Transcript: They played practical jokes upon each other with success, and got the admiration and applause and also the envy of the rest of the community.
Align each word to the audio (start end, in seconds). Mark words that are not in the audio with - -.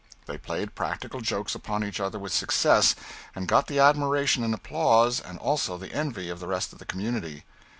They 0.25 0.39
played 0.39 0.73
practical 0.73 1.21
jokes 1.21 1.53
upon 1.53 1.83
each 1.83 1.99
other 1.99 2.17
with 2.17 2.33
success, 2.33 2.95
and 3.35 3.47
got 3.47 3.67
the 3.67 3.77
admiration 3.77 4.43
and 4.43 4.51
applause 4.51 5.19
and 5.19 5.37
also 5.37 5.77
the 5.77 5.93
envy 5.93 6.27
of 6.27 6.39
the 6.39 6.47
rest 6.47 6.73
of 6.73 6.79
the 6.79 6.85
community. 6.87 7.43